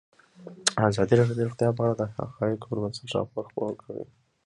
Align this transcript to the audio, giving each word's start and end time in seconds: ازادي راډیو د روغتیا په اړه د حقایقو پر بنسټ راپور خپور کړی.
ازادي 0.89 1.13
راډیو 1.19 1.37
د 1.37 1.41
روغتیا 1.47 1.69
په 1.75 1.81
اړه 1.85 1.93
د 1.99 2.01
حقایقو 2.15 2.67
پر 2.71 2.77
بنسټ 2.83 3.07
راپور 3.15 3.43
خپور 3.49 3.71
کړی. 3.81 4.03